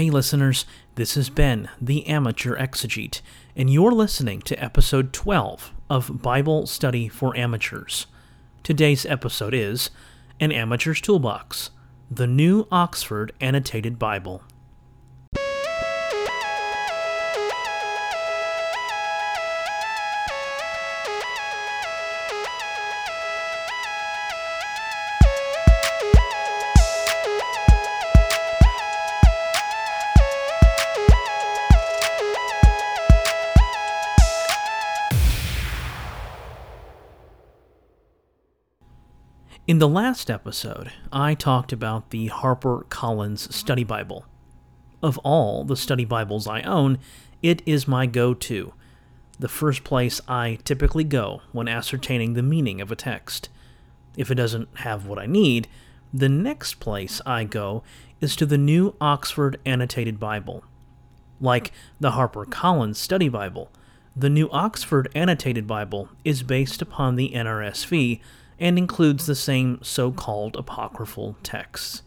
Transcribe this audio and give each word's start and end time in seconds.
Hey, 0.00 0.08
listeners, 0.08 0.64
this 0.94 1.14
is 1.14 1.28
Ben, 1.28 1.68
the 1.78 2.06
amateur 2.06 2.56
exegete, 2.56 3.20
and 3.54 3.68
you're 3.68 3.92
listening 3.92 4.40
to 4.40 4.56
episode 4.56 5.12
12 5.12 5.74
of 5.90 6.22
Bible 6.22 6.66
Study 6.66 7.06
for 7.06 7.36
Amateurs. 7.36 8.06
Today's 8.62 9.04
episode 9.04 9.52
is 9.52 9.90
An 10.40 10.52
Amateur's 10.52 11.02
Toolbox, 11.02 11.68
the 12.10 12.26
New 12.26 12.66
Oxford 12.72 13.34
Annotated 13.42 13.98
Bible. 13.98 14.42
In 39.70 39.78
the 39.78 39.86
last 39.86 40.32
episode, 40.32 40.90
I 41.12 41.34
talked 41.34 41.72
about 41.72 42.10
the 42.10 42.26
Harper 42.26 42.86
Collins 42.88 43.54
Study 43.54 43.84
Bible. 43.84 44.24
Of 45.00 45.16
all 45.18 45.62
the 45.62 45.76
study 45.76 46.04
Bibles 46.04 46.48
I 46.48 46.62
own, 46.62 46.98
it 47.40 47.62
is 47.64 47.86
my 47.86 48.06
go 48.06 48.34
to, 48.34 48.74
the 49.38 49.48
first 49.48 49.84
place 49.84 50.20
I 50.26 50.58
typically 50.64 51.04
go 51.04 51.42
when 51.52 51.68
ascertaining 51.68 52.34
the 52.34 52.42
meaning 52.42 52.80
of 52.80 52.90
a 52.90 52.96
text. 52.96 53.48
If 54.16 54.28
it 54.28 54.34
doesn't 54.34 54.78
have 54.78 55.06
what 55.06 55.20
I 55.20 55.26
need, 55.26 55.68
the 56.12 56.28
next 56.28 56.80
place 56.80 57.20
I 57.24 57.44
go 57.44 57.84
is 58.20 58.34
to 58.34 58.46
the 58.46 58.58
New 58.58 58.96
Oxford 59.00 59.60
Annotated 59.64 60.18
Bible. 60.18 60.64
Like 61.40 61.70
the 62.00 62.10
Harper 62.10 62.44
Collins 62.44 62.98
Study 62.98 63.28
Bible, 63.28 63.70
the 64.16 64.30
New 64.30 64.50
Oxford 64.50 65.08
Annotated 65.14 65.68
Bible 65.68 66.08
is 66.24 66.42
based 66.42 66.82
upon 66.82 67.14
the 67.14 67.30
NRSV 67.36 68.20
and 68.60 68.78
includes 68.78 69.26
the 69.26 69.34
same 69.34 69.80
so 69.82 70.12
called 70.12 70.54
apocryphal 70.54 71.36
texts. 71.42 72.02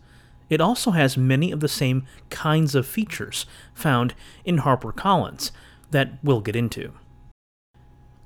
It 0.49 0.61
also 0.61 0.91
has 0.91 1.17
many 1.17 1.51
of 1.51 1.61
the 1.61 1.67
same 1.67 2.05
kinds 2.29 2.75
of 2.75 2.85
features 2.85 3.47
found 3.73 4.13
in 4.45 4.59
HarperCollins 4.59 5.51
that 5.89 6.11
we'll 6.23 6.41
get 6.41 6.55
into. 6.55 6.93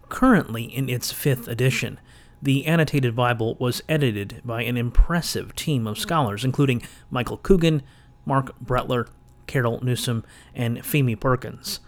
Currently 0.10 0.64
in 0.64 0.90
its 0.90 1.12
fifth 1.12 1.48
edition, 1.48 2.00
the 2.42 2.66
annotated 2.66 3.16
Bible 3.16 3.56
was 3.60 3.82
edited 3.90 4.42
by 4.44 4.64
an 4.64 4.78
impressive 4.78 5.56
team 5.56 5.88
of 5.88 5.98
scholars, 5.98 6.44
including 6.46 6.82
Michael 7.10 7.38
Coogan, 7.38 7.82
Marc 8.26 8.58
Brettler, 8.60 9.08
Carol 9.48 9.80
Newsom, 9.84 10.24
and 10.54 10.80
Pheme 10.80 11.20
Perkins. 11.20 11.80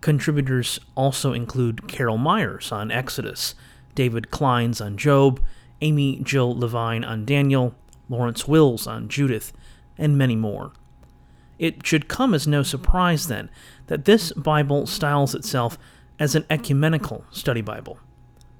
Contributors 0.00 0.78
also 0.94 1.32
include 1.32 1.88
Carol 1.88 2.18
Meyers 2.18 2.70
on 2.70 2.90
Exodus, 2.90 3.54
David 3.94 4.30
Clines 4.30 4.84
on 4.84 4.96
Job, 4.96 5.40
Amy 5.80 6.20
Jill 6.22 6.56
Levine 6.58 7.04
on 7.04 7.24
Daniel, 7.24 7.74
Lawrence 8.08 8.46
Wills 8.46 8.86
on 8.86 9.08
Judith, 9.08 9.52
and 9.96 10.18
many 10.18 10.36
more. 10.36 10.72
It 11.58 11.86
should 11.86 12.08
come 12.08 12.32
as 12.32 12.46
no 12.46 12.62
surprise, 12.62 13.26
then, 13.28 13.50
that 13.86 14.06
this 14.06 14.32
Bible 14.32 14.86
styles 14.86 15.34
itself 15.34 15.78
as 16.18 16.34
an 16.34 16.46
ecumenical 16.48 17.24
study 17.30 17.60
Bible. 17.60 17.98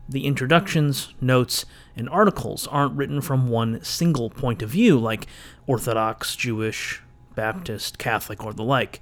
The 0.09 0.27
introductions, 0.27 1.15
notes, 1.21 1.65
and 1.97 2.09
articles 2.09 2.67
aren't 2.67 2.97
written 2.97 3.21
from 3.21 3.49
one 3.49 3.83
single 3.85 4.29
point 4.29 4.61
of 4.61 4.71
view 4.71 4.99
like 4.99 5.27
Orthodox, 5.67 6.37
Jewish, 6.37 7.03
Baptist, 7.35 7.97
Catholic, 7.99 8.45
or 8.45 8.53
the 8.53 8.65
like. 8.65 9.01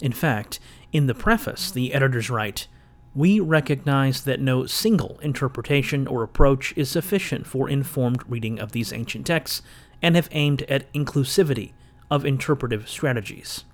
In 0.00 0.12
fact, 0.12 0.58
in 0.92 1.06
the 1.06 1.14
preface, 1.14 1.70
the 1.70 1.92
editors 1.94 2.30
write 2.30 2.66
we 3.14 3.40
recognize 3.40 4.24
that 4.24 4.40
no 4.40 4.64
single 4.66 5.18
interpretation 5.20 6.06
or 6.06 6.22
approach 6.22 6.72
is 6.76 6.90
sufficient 6.90 7.46
for 7.46 7.68
informed 7.68 8.22
reading 8.28 8.58
of 8.58 8.72
these 8.72 8.92
ancient 8.92 9.26
texts 9.26 9.62
and 10.00 10.16
have 10.16 10.28
aimed 10.32 10.62
at 10.62 10.90
inclusivity 10.92 11.72
of 12.10 12.24
interpretive 12.24 12.88
strategies. 12.88 13.64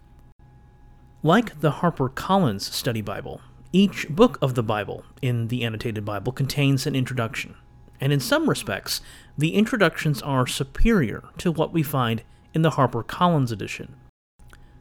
Like 1.22 1.60
the 1.60 1.72
HarperCollins 1.72 2.62
Study 2.62 3.00
Bible, 3.00 3.40
each 3.72 4.08
book 4.08 4.38
of 4.40 4.54
the 4.54 4.62
Bible 4.62 5.04
in 5.20 5.48
the 5.48 5.64
Annotated 5.64 6.04
Bible 6.04 6.32
contains 6.32 6.86
an 6.86 6.94
introduction, 6.94 7.54
and 8.00 8.12
in 8.12 8.20
some 8.20 8.48
respects, 8.48 9.00
the 9.36 9.54
introductions 9.54 10.22
are 10.22 10.46
superior 10.46 11.24
to 11.38 11.52
what 11.52 11.72
we 11.72 11.82
find 11.82 12.22
in 12.54 12.62
the 12.62 12.70
HarperCollins 12.70 13.52
edition. 13.52 13.94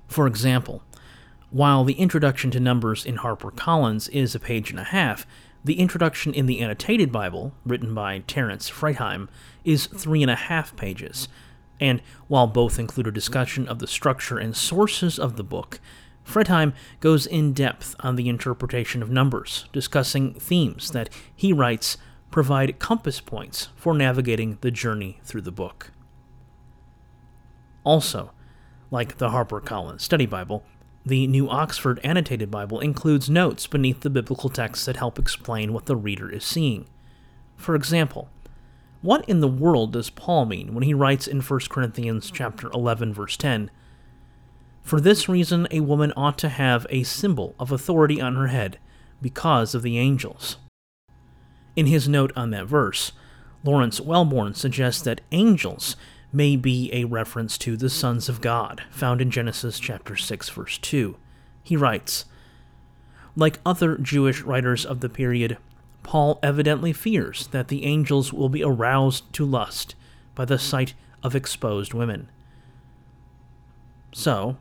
For 0.08 0.26
example, 0.26 0.84
while 1.50 1.84
the 1.84 1.94
introduction 1.94 2.52
to 2.52 2.60
Numbers 2.60 3.06
in 3.06 3.18
HarperCollins 3.18 4.10
is 4.10 4.36
a 4.36 4.40
page 4.40 4.70
and 4.70 4.80
a 4.80 4.86
half, 4.86 5.26
the 5.64 5.80
introduction 5.80 6.34
in 6.34 6.46
the 6.46 6.60
Annotated 6.60 7.12
Bible, 7.12 7.54
written 7.66 7.94
by 7.94 8.20
Terence 8.20 8.70
Fretheim, 8.70 9.28
is 9.64 9.88
three 9.88 10.22
and 10.22 10.32
a 10.32 10.36
half 10.36 10.76
pages. 10.76 11.28
And 11.80 12.02
while 12.28 12.48
both 12.48 12.80
include 12.80 13.08
a 13.08 13.12
discussion 13.12 13.68
of 13.68 13.80
the 13.80 13.88
structure 13.88 14.38
and 14.38 14.56
sources 14.56 15.18
of 15.18 15.38
the 15.38 15.44
book, 15.44 15.80
Fretheim 16.26 16.74
goes 17.00 17.26
in 17.26 17.54
depth 17.54 17.96
on 18.02 18.18
the 18.18 18.28
interpretation 18.28 19.02
of 19.02 19.10
Numbers, 19.10 19.66
discussing 19.72 20.34
themes 20.34 20.92
that 20.92 21.10
he 21.34 21.54
writes 21.54 21.98
provide 22.30 22.80
compass 22.80 23.22
points 23.22 23.70
for 23.76 23.94
navigating 23.94 24.58
the 24.60 24.72
journey 24.72 25.20
through 25.24 25.42
the 25.42 25.52
book. 25.52 25.92
Also, 27.86 28.32
like 28.92 29.18
the 29.18 29.30
HarperCollins 29.30 30.02
Study 30.02 30.26
Bible, 30.26 30.64
the 31.08 31.26
New 31.26 31.50
Oxford 31.50 32.02
Annotated 32.04 32.52
Bible 32.52 32.82
includes 32.82 33.30
notes 33.30 33.66
beneath 33.66 34.02
the 34.02 34.10
biblical 34.10 34.50
texts 34.50 34.86
that 34.86 34.98
help 34.98 35.18
explain 35.18 35.72
what 35.72 35.86
the 35.86 35.96
reader 35.96 36.30
is 36.30 36.44
seeing. 36.44 36.86
For 37.56 37.76
example, 37.76 38.30
what 39.02 39.24
in 39.30 39.40
the 39.40 39.48
world 39.48 39.94
does 39.94 40.10
Paul 40.10 40.46
mean 40.46 40.74
when 40.74 40.84
he 40.84 40.94
writes 40.94 41.26
in 41.26 41.40
1 41.40 41.60
Corinthians 41.70 42.30
chapter 42.30 42.70
11 42.74 43.14
verse 43.14 43.38
10, 43.38 43.72
"For 44.82 45.00
this 45.00 45.30
reason 45.30 45.66
a 45.72 45.80
woman 45.80 46.12
ought 46.18 46.38
to 46.40 46.50
have 46.50 46.86
a 46.90 47.04
symbol 47.04 47.56
of 47.58 47.72
authority 47.72 48.20
on 48.20 48.36
her 48.36 48.48
head 48.48 48.78
because 49.22 49.74
of 49.74 49.84
the 49.84 49.98
angels." 49.98 50.58
In 51.78 51.86
his 51.86 52.10
note 52.10 52.34
on 52.36 52.50
that 52.50 52.68
verse, 52.68 53.14
Lawrence 53.64 54.02
Welborn 54.02 54.58
suggests 54.58 55.04
that 55.04 55.22
angels 55.32 55.96
may 56.32 56.56
be 56.56 56.90
a 56.94 57.06
reference 57.06 57.58
to 57.60 57.78
the 57.78 57.90
sons 57.90 58.28
of 58.28 58.42
God, 58.42 58.84
found 58.92 59.22
in 59.22 59.32
Genesis 59.32 59.80
chapter 59.80 60.16
6 60.16 60.50
verse 60.50 60.78
2. 60.78 61.16
He 61.64 61.76
writes, 61.76 62.26
like 63.36 63.60
other 63.66 63.98
Jewish 63.98 64.42
writers 64.42 64.84
of 64.86 65.00
the 65.00 65.10
period, 65.10 65.58
Paul 66.02 66.40
evidently 66.42 66.92
fears 66.92 67.48
that 67.48 67.68
the 67.68 67.86
angels 67.86 68.34
will 68.34 68.50
be 68.50 68.64
aroused 68.64 69.32
to 69.34 69.46
lust 69.46 69.94
by 70.34 70.46
the 70.46 70.58
sight 70.58 70.96
of 71.22 71.36
exposed 71.36 71.94
women. 71.94 72.30
So, 74.14 74.58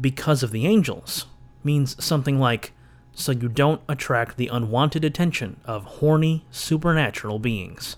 because 0.00 0.42
of 0.42 0.50
the 0.50 0.66
angels, 0.66 1.26
means 1.62 2.02
something 2.02 2.38
like, 2.38 2.72
so 3.12 3.32
you 3.32 3.48
don't 3.48 3.82
attract 3.88 4.36
the 4.36 4.48
unwanted 4.48 5.04
attention 5.04 5.60
of 5.64 5.84
horny, 5.84 6.46
supernatural 6.50 7.38
beings. 7.38 7.96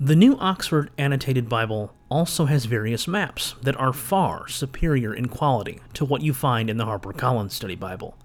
The 0.00 0.14
New 0.14 0.36
Oxford 0.38 0.92
Annotated 0.96 1.48
Bible 1.48 1.92
also 2.08 2.44
has 2.44 2.66
various 2.66 3.08
maps 3.08 3.56
that 3.60 3.74
are 3.80 3.92
far 3.92 4.46
superior 4.46 5.12
in 5.12 5.26
quality 5.26 5.80
to 5.94 6.04
what 6.04 6.22
you 6.22 6.32
find 6.32 6.70
in 6.70 6.76
the 6.76 6.84
HarperCollins 6.84 7.50
Study 7.50 7.74
Bible. 7.74 8.16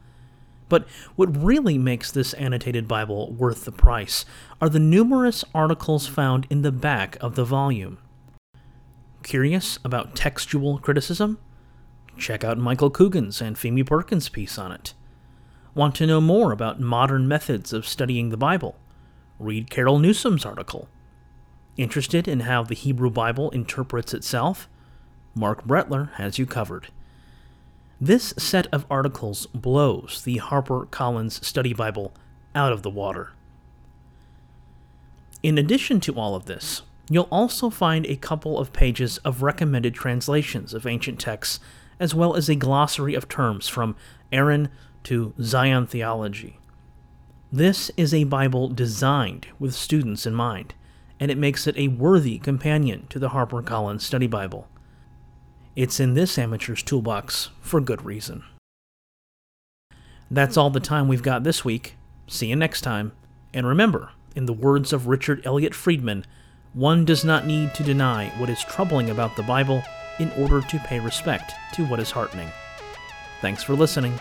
But 0.69 0.87
what 1.15 1.35
really 1.35 1.79
makes 1.79 2.11
this 2.11 2.33
annotated 2.35 2.87
Bible 2.87 3.31
worth 3.31 3.65
the 3.65 3.71
price 3.71 4.23
are 4.61 4.69
the 4.69 4.77
numerous 4.77 5.43
articles 5.55 6.05
found 6.05 6.45
in 6.51 6.61
the 6.61 6.71
back 6.71 7.17
of 7.21 7.33
the 7.33 7.43
volume. 7.43 7.97
Curious 9.23 9.79
about 9.83 10.15
textual 10.15 10.77
criticism? 10.77 11.39
Check 12.19 12.43
out 12.43 12.59
Michael 12.59 12.91
Coogan's 12.91 13.41
and 13.41 13.55
Pheme 13.55 13.87
Perkins' 13.87 14.29
piece 14.29 14.59
on 14.59 14.71
it. 14.71 14.93
Want 15.73 15.95
to 15.95 16.05
know 16.05 16.21
more 16.21 16.51
about 16.51 16.79
modern 16.79 17.27
methods 17.27 17.73
of 17.73 17.87
studying 17.87 18.29
the 18.29 18.37
Bible? 18.37 18.77
Read 19.39 19.71
Carol 19.71 19.97
Newsom's 19.97 20.45
article. 20.45 20.87
Interested 21.75 22.27
in 22.27 22.41
how 22.41 22.63
the 22.63 22.75
Hebrew 22.75 23.09
Bible 23.09 23.49
interprets 23.49 24.13
itself? 24.13 24.69
Marc 25.33 25.65
Brettler 25.65 26.11
has 26.13 26.37
you 26.37 26.45
covered. 26.45 26.89
This 27.99 28.33
set 28.37 28.67
of 28.67 28.85
articles 28.89 29.47
blows 29.47 30.21
the 30.23 30.37
Harper 30.37 30.85
Collins 30.85 31.45
Study 31.45 31.73
Bible 31.73 32.13
out 32.53 32.71
of 32.71 32.83
the 32.83 32.89
water. 32.89 33.31
In 35.41 35.57
addition 35.57 35.99
to 36.01 36.13
all 36.13 36.35
of 36.35 36.45
this, 36.45 36.83
you'll 37.09 37.27
also 37.31 37.69
find 37.69 38.05
a 38.05 38.17
couple 38.17 38.59
of 38.59 38.71
pages 38.71 39.17
of 39.19 39.41
recommended 39.41 39.95
translations 39.95 40.73
of 40.73 40.85
ancient 40.85 41.19
texts, 41.19 41.59
as 41.99 42.13
well 42.13 42.35
as 42.35 42.49
a 42.49 42.55
glossary 42.55 43.15
of 43.15 43.27
terms 43.27 43.67
from 43.67 43.95
Aaron 44.31 44.69
to 45.05 45.33
Zion 45.41 45.87
theology. 45.87 46.59
This 47.51 47.89
is 47.97 48.13
a 48.13 48.25
Bible 48.25 48.67
designed 48.67 49.47
with 49.59 49.73
students 49.73 50.25
in 50.25 50.33
mind 50.33 50.75
and 51.19 51.31
it 51.31 51.37
makes 51.37 51.67
it 51.67 51.77
a 51.77 51.87
worthy 51.87 52.37
companion 52.37 53.07
to 53.09 53.19
the 53.19 53.29
HarperCollins 53.29 54.01
Study 54.01 54.27
Bible. 54.27 54.67
It's 55.75 55.99
in 55.99 56.13
this 56.13 56.37
amateur's 56.37 56.83
toolbox 56.83 57.49
for 57.61 57.81
good 57.81 58.05
reason. 58.05 58.43
That's 60.29 60.57
all 60.57 60.69
the 60.69 60.79
time 60.79 61.07
we've 61.07 61.23
got 61.23 61.43
this 61.43 61.63
week. 61.63 61.95
See 62.27 62.47
you 62.47 62.55
next 62.55 62.81
time. 62.81 63.11
And 63.53 63.67
remember, 63.67 64.11
in 64.35 64.45
the 64.45 64.53
words 64.53 64.93
of 64.93 65.07
Richard 65.07 65.45
Elliott 65.45 65.75
Friedman, 65.75 66.25
one 66.73 67.05
does 67.05 67.23
not 67.23 67.45
need 67.45 67.73
to 67.75 67.83
deny 67.83 68.29
what 68.39 68.49
is 68.49 68.63
troubling 68.63 69.09
about 69.09 69.35
the 69.35 69.43
Bible 69.43 69.83
in 70.19 70.31
order 70.31 70.61
to 70.61 70.79
pay 70.79 70.99
respect 70.99 71.53
to 71.73 71.85
what 71.85 71.99
is 71.99 72.11
heartening. 72.11 72.49
Thanks 73.41 73.63
for 73.63 73.75
listening. 73.75 74.19